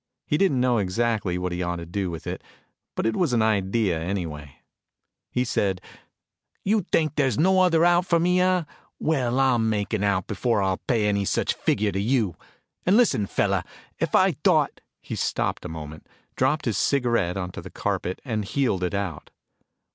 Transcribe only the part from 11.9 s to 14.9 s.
to you. And listen, fellah, if I thought"